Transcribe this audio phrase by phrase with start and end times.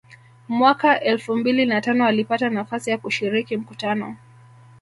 [0.47, 4.17] Mwaka elfu mbili na tano alipata nafasi ya kushiriki mkutano